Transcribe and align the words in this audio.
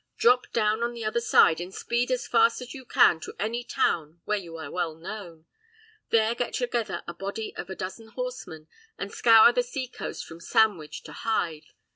Drop 0.17 0.51
down 0.51 0.81
on 0.81 0.93
the 0.93 1.05
other 1.05 1.19
side, 1.21 1.61
and 1.61 1.71
speed 1.71 2.09
as 2.09 2.25
fast 2.27 2.59
as 2.59 2.73
you 2.73 2.85
can 2.85 3.19
to 3.19 3.35
any 3.37 3.63
town 3.63 4.19
where 4.25 4.39
you 4.39 4.57
are 4.57 4.71
well 4.71 4.95
known, 4.95 5.45
there 6.09 6.33
get 6.33 6.55
together 6.55 7.03
a 7.07 7.13
body 7.13 7.55
of 7.55 7.69
a 7.69 7.75
dozen 7.75 8.07
horsemen, 8.07 8.67
and 8.97 9.11
scour 9.13 9.53
the 9.53 9.61
sea 9.61 9.87
coast 9.87 10.25
from 10.25 10.39
Sandwich 10.39 11.03
to 11.03 11.13
Hythe. 11.13 11.65